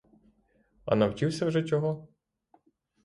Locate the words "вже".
1.45-1.63